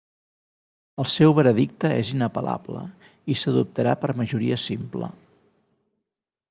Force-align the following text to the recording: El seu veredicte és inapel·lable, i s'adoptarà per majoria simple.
El 1.03 1.07
seu 1.15 1.35
veredicte 1.39 1.91
és 2.05 2.13
inapel·lable, 2.15 2.81
i 3.35 3.39
s'adoptarà 3.43 3.95
per 4.05 4.13
majoria 4.25 4.63
simple. 4.67 5.13